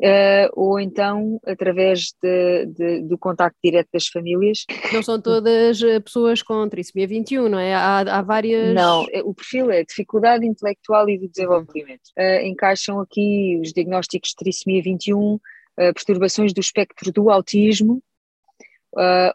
Uh, 0.00 0.50
ou 0.54 0.80
então 0.80 1.38
através 1.46 2.12
de, 2.20 2.66
de, 2.66 3.02
do 3.02 3.16
contacto 3.16 3.56
direto 3.62 3.88
das 3.92 4.08
famílias. 4.08 4.64
Não 4.92 5.00
são 5.00 5.20
todas 5.20 5.80
pessoas 6.04 6.42
com 6.42 6.68
trissomia 6.68 7.06
21, 7.06 7.48
não 7.48 7.58
é? 7.58 7.72
Há, 7.72 8.00
há 8.00 8.20
várias. 8.20 8.74
Não, 8.74 9.04
o 9.24 9.32
perfil 9.32 9.70
é 9.70 9.84
dificuldade 9.84 10.44
intelectual 10.44 11.08
e 11.08 11.18
do 11.18 11.28
desenvolvimento. 11.28 12.08
Uh, 12.18 12.44
encaixam 12.44 12.98
aqui 12.98 13.60
os 13.62 13.72
diagnósticos 13.72 14.30
de 14.30 14.36
trissomia 14.36 14.82
21, 14.82 15.38
uh, 15.78 15.92
perturbações 15.94 16.52
do 16.52 16.60
espectro 16.60 17.12
do 17.12 17.30
autismo. 17.30 18.02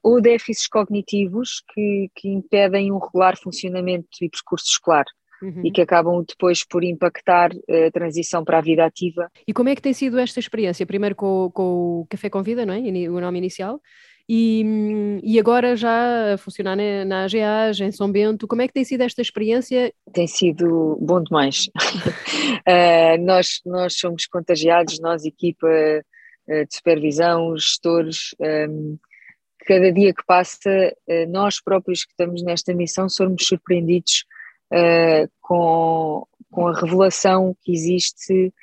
ou 0.03 0.21
déficits 0.21 0.67
cognitivos 0.67 1.63
que, 1.73 2.11
que 2.15 2.29
impedem 2.29 2.91
um 2.91 2.99
regular 2.99 3.35
funcionamento 3.37 4.07
e 4.21 4.29
percurso 4.29 4.67
escolar. 4.67 5.05
Uhum. 5.39 5.61
e 5.63 5.71
que 5.71 5.83
acabam 5.83 6.25
depois 6.27 6.65
por 6.65 6.83
impactar 6.83 7.51
a 7.51 7.91
transição 7.91 8.43
para 8.43 8.57
a 8.57 8.61
vida 8.61 8.83
ativa. 8.83 9.29
E 9.47 9.53
como 9.53 9.69
é 9.69 9.75
que 9.75 9.81
tem 9.83 9.93
sido 9.93 10.17
esta 10.17 10.39
experiência? 10.39 10.83
Primeiro 10.83 11.15
com, 11.15 11.51
com 11.53 12.01
o 12.01 12.07
Café 12.09 12.27
Convida, 12.27 12.65
não 12.65 12.73
é? 12.73 12.79
O 13.07 13.21
nome 13.21 13.37
inicial. 13.37 13.79
E, 14.29 15.21
e 15.23 15.39
agora 15.39 15.75
já 15.77 16.33
a 16.33 16.37
funcionar 16.37 16.75
na, 16.75 17.05
na 17.05 17.23
AGA, 17.23 17.71
em 17.81 17.91
São 17.93 18.11
Bento, 18.11 18.45
como 18.45 18.61
é 18.61 18.67
que 18.67 18.73
tem 18.73 18.83
sido 18.83 19.01
esta 19.01 19.21
experiência? 19.21 19.93
Tem 20.11 20.27
sido 20.27 20.97
bom 20.99 21.23
demais. 21.23 21.69
uh, 22.67 23.17
nós, 23.23 23.61
nós 23.65 23.97
somos 23.97 24.25
contagiados, 24.25 24.99
nós, 24.99 25.23
equipa 25.23 25.65
uh, 25.65 26.03
de 26.47 26.75
supervisão, 26.75 27.55
gestores, 27.57 28.33
um, 28.39 28.97
cada 29.67 29.91
dia 29.91 30.13
que 30.13 30.25
passa, 30.25 30.69
uh, 30.69 31.29
nós 31.29 31.61
próprios 31.61 32.05
que 32.05 32.11
estamos 32.11 32.41
nesta 32.41 32.73
missão 32.73 33.09
somos 33.09 33.45
surpreendidos 33.45 34.25
uh, 34.71 35.29
com, 35.41 36.25
a 36.69 36.79
revelação 36.79 37.55
que 37.61 37.73
existe 37.73 38.53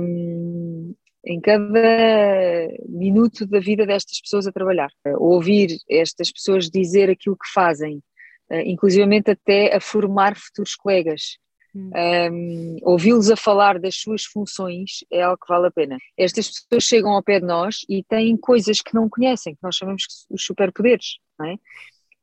um, 0.00 0.94
em 1.24 1.40
cada 1.40 2.68
minuto 2.88 3.46
da 3.46 3.58
vida 3.58 3.86
destas 3.86 4.20
pessoas 4.20 4.46
a 4.46 4.52
trabalhar. 4.52 4.90
Ouvir 5.18 5.78
estas 5.88 6.30
pessoas 6.30 6.70
dizer 6.70 7.10
aquilo 7.10 7.36
que 7.36 7.50
fazem, 7.52 8.02
inclusivamente 8.64 9.30
até 9.30 9.74
a 9.74 9.80
formar 9.80 10.36
futuros 10.36 10.74
colegas. 10.76 11.38
Um, 11.74 12.76
ouvi-los 12.82 13.30
a 13.30 13.36
falar 13.36 13.78
das 13.78 13.96
suas 13.96 14.24
funções 14.24 15.04
é 15.10 15.22
algo 15.22 15.38
que 15.38 15.52
vale 15.52 15.68
a 15.68 15.70
pena. 15.70 15.98
Estas 16.16 16.50
pessoas 16.50 16.84
chegam 16.84 17.12
ao 17.12 17.22
pé 17.22 17.40
de 17.40 17.46
nós 17.46 17.84
e 17.88 18.02
têm 18.04 18.36
coisas 18.36 18.80
que 18.80 18.94
não 18.94 19.08
conhecem, 19.08 19.54
que 19.54 19.62
nós 19.62 19.76
chamamos 19.76 20.26
os 20.28 20.44
superpoderes, 20.44 21.18
não 21.38 21.46
é? 21.46 21.56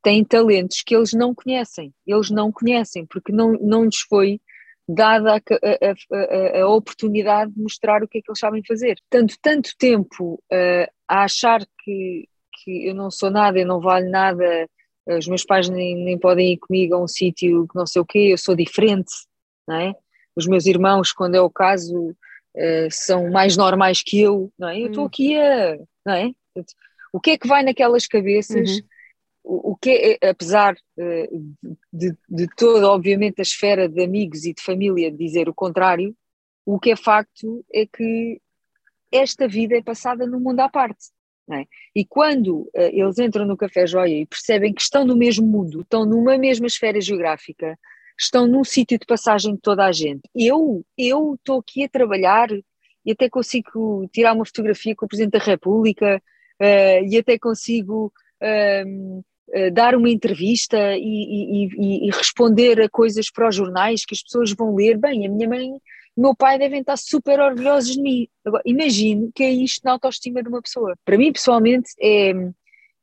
têm 0.07 0.23
talentos 0.23 0.81
que 0.85 0.95
eles 0.95 1.11
não 1.11 1.35
conhecem, 1.35 1.93
eles 2.05 2.29
não 2.29 2.49
conhecem, 2.49 3.05
porque 3.05 3.31
não, 3.31 3.51
não 3.53 3.83
lhes 3.83 3.99
foi 4.07 4.39
dada 4.87 5.33
a, 5.33 5.35
a, 5.35 6.59
a, 6.59 6.61
a 6.61 6.69
oportunidade 6.69 7.51
de 7.51 7.61
mostrar 7.61 8.01
o 8.01 8.07
que 8.07 8.19
é 8.19 8.21
que 8.21 8.31
eles 8.31 8.39
sabem 8.39 8.63
fazer. 8.65 8.95
Tanto, 9.09 9.35
tanto 9.41 9.71
tempo 9.77 10.35
uh, 10.35 10.91
a 11.09 11.23
achar 11.23 11.59
que, 11.83 12.25
que 12.53 12.87
eu 12.87 12.95
não 12.95 13.11
sou 13.11 13.29
nada, 13.29 13.59
eu 13.59 13.67
não 13.67 13.81
valho 13.81 14.09
nada, 14.09 14.69
uh, 15.09 15.17
os 15.17 15.27
meus 15.27 15.43
pais 15.43 15.67
nem, 15.67 15.93
nem 15.93 16.17
podem 16.17 16.53
ir 16.53 16.57
comigo 16.57 16.95
a 16.95 17.03
um 17.03 17.07
sítio 17.07 17.67
que 17.67 17.75
não 17.75 17.85
sei 17.85 18.01
o 18.01 18.05
quê, 18.05 18.29
eu 18.31 18.37
sou 18.37 18.55
diferente, 18.55 19.11
não 19.67 19.75
é? 19.75 19.95
Os 20.36 20.47
meus 20.47 20.65
irmãos, 20.65 21.12
quando 21.12 21.36
é 21.36 21.41
o 21.41 21.50
caso, 21.50 22.09
uh, 22.09 22.91
são 22.91 23.29
mais 23.29 23.57
normais 23.57 24.01
que 24.03 24.21
eu, 24.21 24.51
não 24.57 24.69
é? 24.69 24.79
Eu 24.79 24.88
estou 24.88 25.03
hum. 25.03 25.07
aqui 25.07 25.38
a, 25.38 25.77
não 26.05 26.13
é? 26.13 26.31
O 27.12 27.19
que 27.19 27.31
é 27.31 27.38
que 27.38 27.47
vai 27.47 27.63
naquelas 27.63 28.05
cabeças 28.05 28.69
uhum 28.69 28.88
o 29.47 29.75
que 29.77 30.17
é, 30.21 30.29
apesar 30.29 30.75
eh, 30.97 31.29
de, 31.91 32.13
de 32.29 32.47
toda, 32.57 32.89
obviamente, 32.89 33.39
a 33.39 33.43
esfera 33.43 33.88
de 33.88 34.03
amigos 34.03 34.43
e 34.45 34.53
de 34.53 34.62
família 34.62 35.09
dizer 35.09 35.47
o 35.47 35.53
contrário, 35.53 36.13
o 36.65 36.77
que 36.77 36.91
é 36.91 36.95
facto 36.97 37.65
é 37.74 37.86
que 37.86 38.41
esta 39.09 39.47
vida 39.47 39.77
é 39.77 39.81
passada 39.81 40.27
num 40.27 40.39
mundo 40.39 40.59
à 40.59 40.69
parte. 40.69 41.05
É? 41.50 41.63
E 41.95 42.03
quando 42.03 42.63
uh, 42.63 42.71
eles 42.91 43.17
entram 43.17 43.45
no 43.45 43.55
Café 43.55 43.88
Joia 43.88 44.19
e 44.19 44.25
percebem 44.25 44.74
que 44.74 44.81
estão 44.81 45.05
no 45.05 45.15
mesmo 45.15 45.47
mundo, 45.47 45.79
estão 45.79 46.05
numa 46.05 46.38
mesma 46.38 46.67
esfera 46.67 47.00
geográfica, 47.00 47.79
estão 48.19 48.47
num 48.47 48.63
sítio 48.63 48.97
de 49.00 49.05
passagem 49.05 49.55
de 49.55 49.62
toda 49.62 49.86
a 49.86 49.91
gente, 49.91 50.21
eu 50.36 50.83
eu 50.97 51.36
estou 51.36 51.59
aqui 51.59 51.83
a 51.83 51.89
trabalhar 51.89 52.50
e 53.05 53.12
até 53.12 53.29
consigo 53.29 54.09
tirar 54.12 54.33
uma 54.33 54.45
fotografia 54.45 54.95
com 54.95 55.05
o 55.05 55.07
Presidente 55.07 55.33
da 55.33 55.43
República 55.43 56.21
uh, 56.62 57.05
e 57.07 57.17
até 57.17 57.38
consigo. 57.38 58.12
Ehm, 58.41 59.19
uh, 59.50 59.71
dar 59.71 59.95
uma 59.95 60.09
entrevista 60.09 60.77
e, 60.95 61.00
e, 61.00 61.65
e, 61.65 62.07
e, 62.07 62.12
responder 62.12 62.79
a 62.81 62.89
coisas 62.89 63.31
para 63.31 63.47
os 63.47 63.55
jornais 63.55 64.05
que 64.05 64.13
as 64.13 64.21
pessoas 64.21 64.53
vão 64.53 64.75
ler. 64.75 64.97
Bem, 64.97 65.25
a 65.25 65.29
minha 65.29 65.50
mãe 65.50 65.71
o 66.17 66.21
meu 66.21 66.36
pai 66.36 66.57
devem 66.57 66.79
estar 66.79 66.97
super 66.97 67.39
orgulhosos 67.39 67.93
de 67.93 68.01
mim. 68.01 68.27
Imagino 68.65 69.31
que 69.36 69.43
é 69.43 69.51
isto 69.51 69.83
na 69.86 69.91
autoestima 69.91 70.41
de 70.41 70.50
uma 70.50 70.63
pessoa. 70.63 70.95
Para 71.05 71.15
mim, 71.15 71.31
pessoalmente, 71.31 71.91
é, 72.01 72.33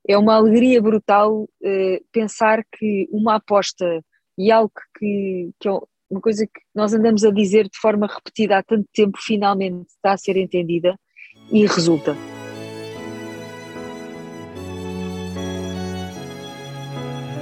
é 0.09 0.19
uma 0.19 0.35
alegria 0.35 0.83
brutal 0.83 1.43
uh, 1.43 2.05
pensar 2.11 2.65
que 2.77 3.09
uma 3.13 3.37
aposta 3.37 4.05
e 4.37 4.51
algo 4.51 4.73
que, 4.99 5.51
que 5.61 5.69
é 5.69 5.73
uma 6.11 6.21
coisa 6.21 6.45
que 6.47 6.61
nós 6.75 6.93
andamos 6.93 7.25
a 7.25 7.31
dizer 7.31 7.65
de 7.65 7.79
forma 7.79 8.07
repetida 8.07 8.59
há 8.59 8.63
tanto 8.63 8.87
tempo, 8.93 9.19
finalmente 9.21 9.89
está 9.89 10.13
a 10.13 10.17
ser 10.17 10.37
entendida 10.37 10.97
e 11.51 11.67
resulta. 11.67 12.17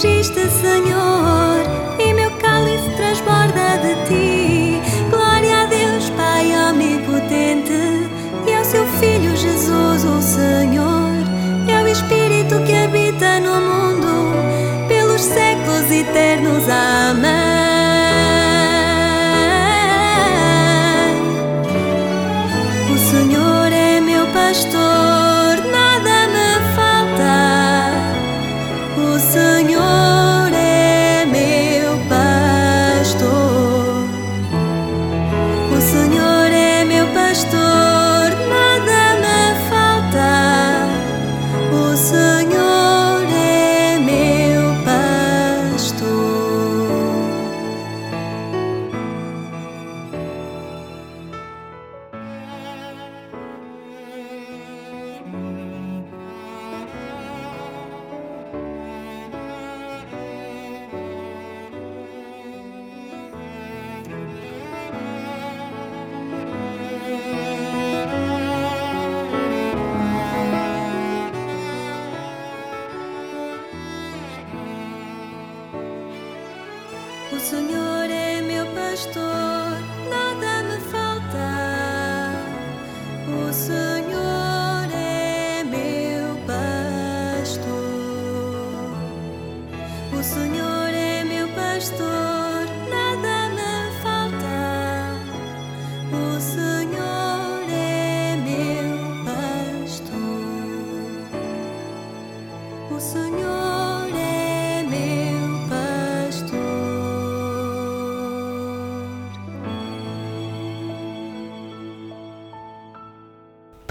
ungiste, 0.01 0.49
Senhor, 0.49 1.61
e 1.99 2.13
meu 2.13 2.31
cálice 2.37 2.89
transborda 2.95 3.77
de 3.77 3.93
ti. 4.07 4.81
Glória 5.11 5.61
a 5.61 5.65
Deus, 5.65 6.09
Pai 6.11 6.51
omnipotente, 6.69 8.09
e 8.47 8.53
ao 8.53 8.65
seu 8.65 8.85
Filho 8.99 9.35
Jesus, 9.35 10.03
o 10.03 10.21
Senhor. 10.21 11.11
É 11.67 11.83
o 11.83 11.87
Espírito 11.87 12.63
que 12.65 12.73
habita 12.73 13.39
no 13.39 13.61
mundo, 13.61 14.87
pelos 14.87 15.21
séculos 15.21 15.91
eternos. 15.91 16.67
Amém. 16.67 17.50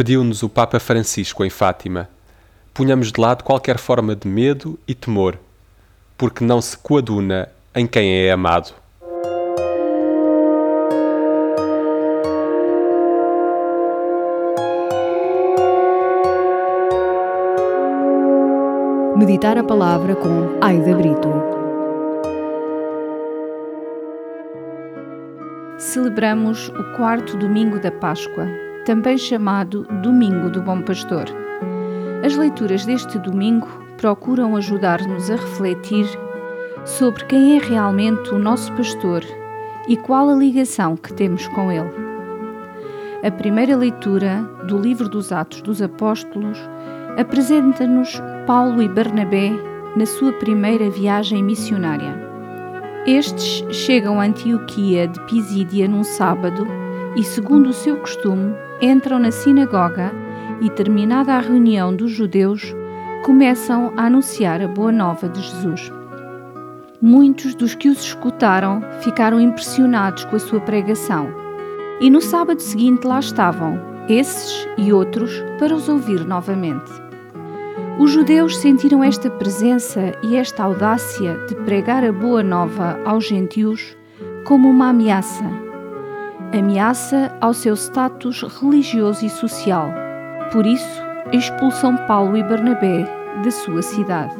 Pediu-nos 0.00 0.42
o 0.42 0.48
Papa 0.48 0.80
Francisco 0.80 1.44
em 1.44 1.50
Fátima. 1.50 2.08
Punhamos 2.72 3.12
de 3.12 3.20
lado 3.20 3.44
qualquer 3.44 3.76
forma 3.76 4.16
de 4.16 4.26
medo 4.26 4.78
e 4.88 4.94
temor, 4.94 5.38
porque 6.16 6.42
não 6.42 6.58
se 6.62 6.74
coaduna 6.78 7.50
em 7.74 7.86
quem 7.86 8.24
é 8.24 8.32
amado. 8.32 8.72
Meditar 19.18 19.58
a 19.58 19.62
palavra 19.62 20.16
com 20.16 20.56
Aida 20.62 20.94
Brito. 20.94 21.28
celebramos 25.78 26.68
o 26.68 26.96
quarto 26.96 27.36
domingo 27.36 27.80
da 27.80 27.90
Páscoa, 27.90 28.46
também 28.84 29.18
chamado 29.18 29.86
Domingo 30.02 30.50
do 30.50 30.62
Bom 30.62 30.82
Pastor. 30.82 31.24
As 32.24 32.36
leituras 32.36 32.84
deste 32.84 33.18
domingo 33.18 33.66
procuram 33.96 34.56
ajudar-nos 34.56 35.30
a 35.30 35.36
refletir 35.36 36.06
sobre 36.84 37.24
quem 37.26 37.56
é 37.56 37.60
realmente 37.60 38.30
o 38.30 38.38
nosso 38.38 38.72
pastor 38.72 39.22
e 39.88 39.96
qual 39.96 40.30
a 40.30 40.34
ligação 40.34 40.96
que 40.96 41.12
temos 41.12 41.46
com 41.48 41.70
ele. 41.70 41.90
A 43.22 43.30
primeira 43.30 43.76
leitura 43.76 44.42
do 44.66 44.78
livro 44.78 45.08
dos 45.08 45.30
Atos 45.30 45.60
dos 45.60 45.82
Apóstolos 45.82 46.58
apresenta-nos 47.18 48.20
Paulo 48.46 48.82
e 48.82 48.88
Barnabé 48.88 49.52
na 49.96 50.06
sua 50.06 50.32
primeira 50.32 50.88
viagem 50.88 51.42
missionária. 51.42 52.14
Estes 53.06 53.64
chegam 53.74 54.20
a 54.20 54.24
Antioquia 54.24 55.08
de 55.08 55.20
Pisídia 55.26 55.88
num 55.88 56.04
sábado 56.04 56.66
e, 57.16 57.22
segundo 57.22 57.70
o 57.70 57.72
seu 57.72 57.96
costume, 57.96 58.54
entram 58.80 59.18
na 59.18 59.30
sinagoga 59.30 60.12
e, 60.60 60.70
terminada 60.70 61.34
a 61.34 61.40
reunião 61.40 61.94
dos 61.94 62.10
judeus, 62.10 62.74
começam 63.24 63.92
a 63.96 64.06
anunciar 64.06 64.60
a 64.62 64.68
boa 64.68 64.92
nova 64.92 65.28
de 65.28 65.40
Jesus. 65.40 65.92
Muitos 67.00 67.54
dos 67.54 67.74
que 67.74 67.88
os 67.88 68.00
escutaram 68.00 68.82
ficaram 69.00 69.40
impressionados 69.40 70.24
com 70.24 70.36
a 70.36 70.38
sua 70.38 70.60
pregação. 70.60 71.28
E 72.00 72.10
no 72.10 72.20
sábado 72.20 72.60
seguinte 72.60 73.06
lá 73.06 73.20
estavam, 73.20 73.78
esses 74.08 74.68
e 74.76 74.92
outros, 74.92 75.32
para 75.58 75.74
os 75.74 75.88
ouvir 75.88 76.26
novamente. 76.26 76.90
Os 77.98 78.12
judeus 78.12 78.56
sentiram 78.56 79.04
esta 79.04 79.30
presença 79.30 80.12
e 80.22 80.36
esta 80.36 80.62
audácia 80.62 81.36
de 81.46 81.54
pregar 81.56 82.02
a 82.02 82.10
boa 82.10 82.42
nova 82.42 82.98
aos 83.04 83.26
gentios 83.26 83.96
como 84.44 84.70
uma 84.70 84.88
ameaça. 84.88 85.69
Ameaça 86.52 87.32
ao 87.40 87.54
seu 87.54 87.76
status 87.76 88.42
religioso 88.42 89.24
e 89.24 89.30
social. 89.30 89.88
Por 90.50 90.66
isso, 90.66 91.02
expulsam 91.30 91.96
Paulo 92.08 92.36
e 92.36 92.42
Bernabé 92.42 93.06
da 93.44 93.50
sua 93.52 93.82
cidade. 93.82 94.34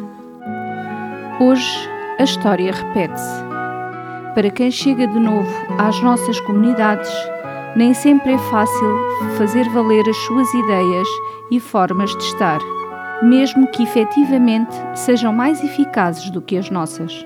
Hoje, 1.39 1.89
a 2.19 2.25
história 2.25 2.73
repete-se. 2.73 3.45
Para 4.35 4.51
quem 4.51 4.73
chega 4.73 5.07
de 5.07 5.21
novo 5.21 5.49
às 5.79 6.01
nossas 6.03 6.41
comunidades, 6.41 7.13
nem 7.77 7.95
sempre 7.95 8.33
é 8.33 8.39
fácil 8.39 8.99
fazer 9.39 9.69
valer 9.69 10.09
as 10.09 10.17
suas 10.17 10.53
ideias 10.53 11.07
e 11.49 11.61
formas 11.61 12.11
de 12.11 12.25
estar, 12.25 12.59
mesmo 13.23 13.69
que 13.69 13.85
efetivamente 13.85 14.75
sejam 14.97 15.33
mais 15.33 15.63
eficazes 15.63 16.29
do 16.31 16.43
que 16.43 16.57
as 16.57 16.71
nossas. 16.71 17.25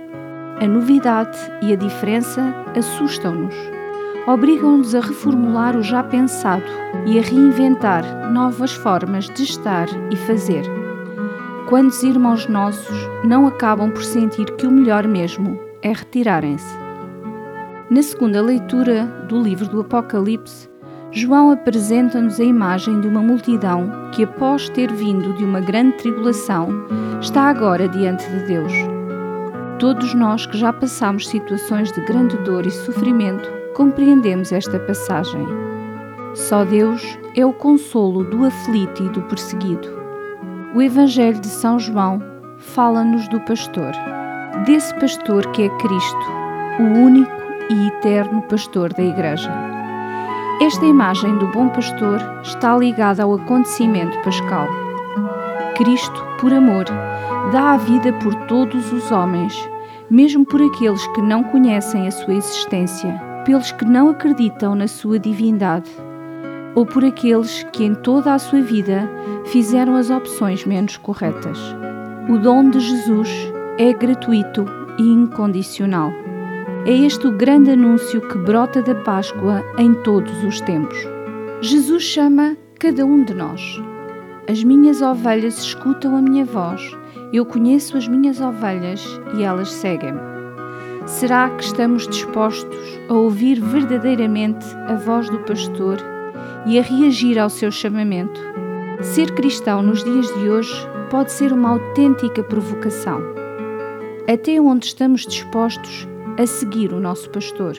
A 0.61 0.67
novidade 0.67 1.39
e 1.63 1.73
a 1.73 1.77
diferença 1.77 2.55
assustam-nos, 2.77 3.55
obrigam-nos 4.27 4.95
a 4.95 5.01
reformular 5.01 5.77
o 5.77 5.83
já 5.83 6.03
pensado 6.03 6.65
e 7.07 7.19
a 7.19 7.23
reinventar 7.23 8.31
novas 8.33 8.73
formas 8.73 9.29
de 9.29 9.43
estar 9.43 9.87
e 10.11 10.17
fazer. 10.17 10.65
Quantos 11.69 12.03
irmãos 12.03 12.47
nossos 12.47 12.97
não 13.25 13.47
acabam 13.47 13.91
por 13.91 14.05
sentir 14.05 14.47
que 14.57 14.67
o 14.67 14.71
melhor 14.71 15.07
mesmo 15.07 15.59
é 15.83 15.93
retirarem-se? 15.93 16.77
Na 17.91 18.03
segunda 18.03 18.41
leitura 18.41 19.05
do 19.29 19.41
livro 19.41 19.67
do 19.69 19.81
Apocalipse, 19.81 20.69
João 21.11 21.51
apresenta-nos 21.51 22.41
a 22.41 22.45
imagem 22.45 23.01
de 23.01 23.07
uma 23.07 23.21
multidão 23.21 23.89
que, 24.13 24.25
após 24.25 24.69
ter 24.69 24.93
vindo 24.93 25.33
de 25.35 25.45
uma 25.45 25.61
grande 25.61 25.97
tribulação, 25.99 26.71
está 27.21 27.43
agora 27.43 27.89
diante 27.89 28.29
de 28.29 28.47
Deus. 28.47 28.73
Todos 29.79 30.13
nós 30.15 30.45
que 30.45 30.59
já 30.59 30.73
passamos 30.73 31.29
situações 31.29 31.93
de 31.93 32.01
grande 32.01 32.37
dor 32.39 32.67
e 32.67 32.71
sofrimento 32.71 33.54
compreendemos 33.75 34.53
esta 34.53 34.79
passagem. 34.79 35.47
Só 36.35 36.65
Deus 36.65 37.19
é 37.37 37.45
o 37.45 37.53
consolo 37.53 38.25
do 38.25 38.45
aflito 38.45 39.05
e 39.05 39.09
do 39.11 39.23
perseguido. 39.23 39.89
O 40.75 40.81
Evangelho 40.81 41.39
de 41.39 41.47
São 41.47 41.79
João 41.79 42.23
fala-nos 42.59 43.29
do 43.29 43.41
pastor, 43.41 43.93
desse 44.65 44.95
pastor 44.95 45.47
que 45.53 45.65
é 45.65 45.69
Cristo, 45.79 46.27
o 46.81 46.83
único 46.83 47.33
e 47.71 47.87
eterno 47.89 48.43
pastor 48.43 48.93
da 48.93 49.03
Igreja. 49.03 49.53
Esta 50.61 50.85
imagem 50.87 51.37
do 51.39 51.49
bom 51.49 51.69
pastor 51.69 52.21
está 52.43 52.77
ligada 52.77 53.23
ao 53.23 53.35
acontecimento 53.35 54.17
pascal. 54.23 54.69
Cristo, 55.77 56.25
por 56.41 56.53
amor, 56.53 56.85
dá 57.53 57.73
a 57.73 57.77
vida 57.77 58.13
por 58.15 58.35
todos 58.47 58.93
os 58.93 59.11
homens, 59.11 59.69
mesmo 60.11 60.45
por 60.45 60.63
aqueles 60.63 61.07
que 61.09 61.21
não 61.21 61.43
conhecem 61.45 62.07
a 62.07 62.11
sua 62.11 62.35
existência, 62.35 63.21
pelos 63.45 63.73
que 63.73 63.85
não 63.85 64.09
acreditam 64.09 64.75
na 64.75 64.89
sua 64.89 65.19
divindade 65.19 65.91
ou 66.75 66.85
por 66.85 67.05
aqueles 67.05 67.63
que 67.73 67.85
em 67.85 67.95
toda 67.95 68.35
a 68.35 68.39
sua 68.39 68.61
vida 68.61 69.09
fizeram 69.47 69.95
as 69.95 70.11
opções 70.11 70.65
menos 70.65 70.97
corretas. 70.97 71.59
O 72.29 72.39
dom 72.39 72.71
de 72.71 72.81
Jesus 72.81 73.31
é 73.79 73.93
gratuito 73.93 74.67
e 74.99 75.03
incondicional. 75.03 76.11
É 76.87 76.93
este 76.93 77.27
o 77.27 77.33
grande 77.33 77.71
anúncio 77.71 78.21
que 78.21 78.39
brota 78.39 78.83
da 78.83 78.95
Páscoa 78.95 79.63
em 79.79 79.95
todos 80.03 80.43
os 80.45 80.61
tempos. 80.61 80.99
Jesus 81.61 82.03
chama 82.03 82.57
cada 82.79 83.05
um 83.07 83.25
de 83.25 83.35
nós. 83.35 83.81
As 84.49 84.63
minhas 84.63 85.01
ovelhas 85.01 85.59
escutam 85.59 86.17
a 86.17 86.21
minha 86.21 86.45
voz, 86.45 86.95
eu 87.33 87.47
conheço 87.47 87.97
as 87.97 88.07
minhas 88.07 88.41
ovelhas 88.41 89.03
e 89.37 89.43
elas 89.43 89.71
seguem-me. 89.71 90.34
Será 91.07 91.51
que 91.51 91.65
estamos 91.65 92.09
dispostos 92.09 93.01
a 93.09 93.15
ouvir 93.15 93.61
verdadeiramente 93.61 94.65
a 94.89 94.95
voz 94.95 95.29
do 95.29 95.39
pastor 95.41 95.99
e 96.67 96.79
a 96.79 96.83
reagir 96.83 97.39
ao 97.39 97.51
seu 97.51 97.71
chamamento. 97.71 98.41
Ser 99.03 99.35
cristão 99.35 99.83
nos 99.83 100.03
dias 100.03 100.27
de 100.29 100.49
hoje 100.49 100.75
pode 101.11 101.31
ser 101.31 101.53
uma 101.53 101.71
autêntica 101.71 102.43
provocação. 102.43 103.21
Até 104.27 104.59
onde 104.61 104.87
estamos 104.87 105.27
dispostos 105.27 106.09
a 106.39 106.47
seguir 106.47 106.93
o 106.93 107.01
nosso 107.01 107.29
pastor? 107.29 107.79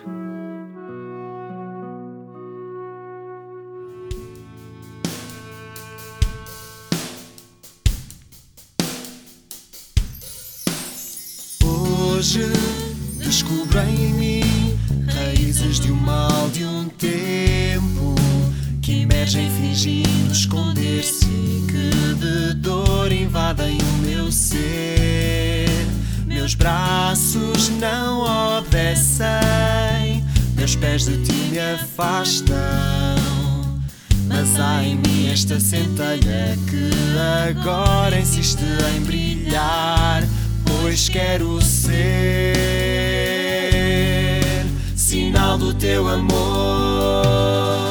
Mas 34.47 34.59
há 34.59 34.83
em 34.83 34.97
mim 34.97 35.27
esta 35.31 35.59
centelha 35.59 36.55
que 36.69 36.91
agora 37.49 38.19
insiste 38.19 38.61
em 38.95 39.01
brilhar, 39.01 40.23
pois 40.63 41.09
quero 41.09 41.59
ser 41.63 42.53
sinal 44.95 45.57
do 45.57 45.73
teu 45.73 46.07
amor. 46.07 47.84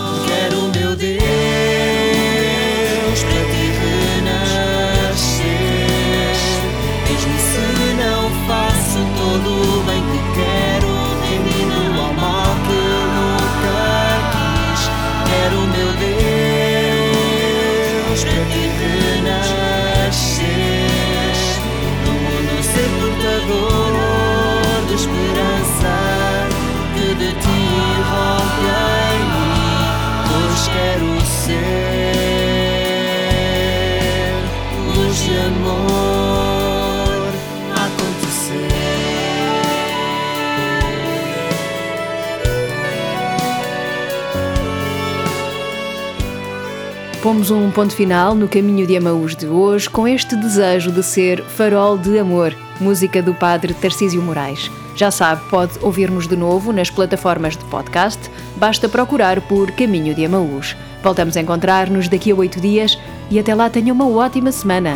Pomos 47.24 47.50
um 47.50 47.70
ponto 47.70 47.94
final 47.96 48.35
no 48.35 48.46
caminho 48.46 48.87
de 48.87 48.98
Amaús 48.98 49.35
de 49.35 49.46
hoje 49.46 49.88
com 49.88 50.07
este 50.07 50.37
desejo 50.37 50.92
de 50.92 51.02
ser 51.02 51.42
farol 51.42 51.96
de 51.96 52.18
amor, 52.18 52.54
música 52.78 53.22
do 53.22 53.33
padre 53.33 53.72
Tarcísio 53.72 54.20
Moraes. 54.20 54.70
Já 54.94 55.11
sabe, 55.11 55.40
pode 55.48 55.72
ouvir-nos 55.80 56.28
de 56.28 56.37
novo 56.37 56.70
nas 56.70 56.90
plataformas 56.90 57.57
de 57.57 57.64
podcast, 57.64 58.20
basta 58.57 58.90
procurar 58.90 59.40
por 59.40 59.72
Caminho 59.72 60.14
de 60.14 60.26
Amaús. 60.26 60.76
Voltamos 61.02 61.35
a 61.38 61.40
encontrar-nos 61.40 62.09
daqui 62.09 62.30
a 62.30 62.35
oito 62.35 62.61
dias 62.61 62.98
e 63.30 63.38
até 63.38 63.54
lá 63.54 63.70
tenha 63.70 63.94
uma 63.94 64.07
ótima 64.07 64.52
semana. 64.52 64.92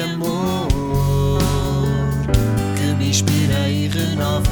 amor 0.00 1.38
que 2.76 2.94
me 2.96 3.08
inspira 3.10 3.68
e 3.68 3.88
renova, 3.88 4.50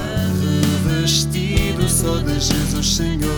revestido 0.84 1.88
sou 1.88 2.18
de 2.20 2.40
Jesus 2.40 2.96
Senhor. 2.96 3.30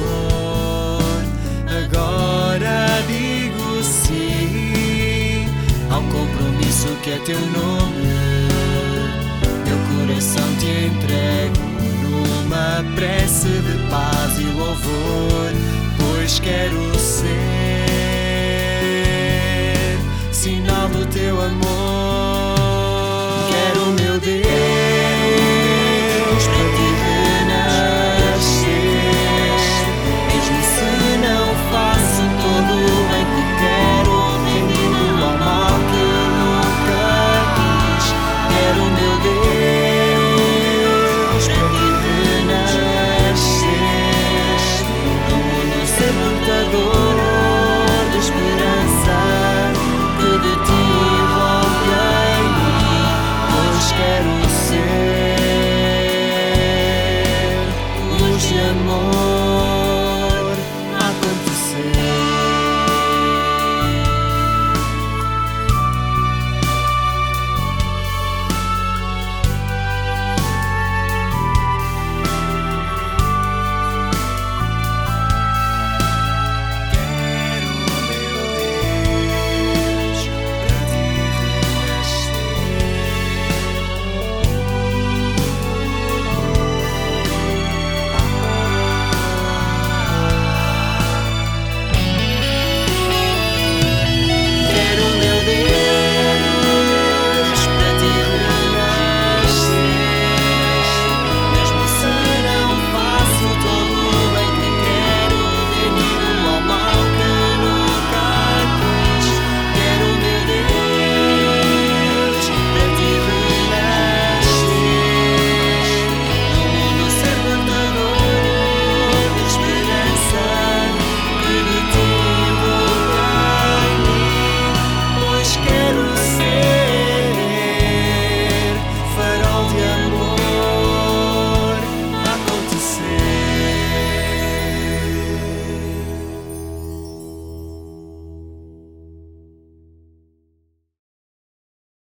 Agora 1.66 3.03
digo 3.07 3.83
sim 3.83 5.47
ao 5.90 6.03
compromisso 6.03 6.88
que 7.03 7.11
é 7.11 7.18
teu 7.18 7.40
nome, 7.40 8.49
meu 9.66 10.07
coração 10.07 10.49
te 10.59 10.87
entrego 10.87 11.61
numa 12.03 12.85
prece 12.94 13.49
de 13.49 13.90
paz 13.90 14.38
e 14.38 14.44
louvor, 14.44 15.53
pois 15.99 16.38
quero 16.40 16.99
ser 16.99 17.67
sinal 20.48 20.88
do 20.88 21.04
teu 21.06 21.38
amor. 21.42 22.56
Quero 23.50 23.87
meu 24.00 24.18
Deus. 24.18 24.78